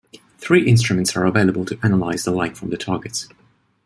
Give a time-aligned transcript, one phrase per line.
[0.39, 3.27] Three instruments are available to analyze the light from the targets.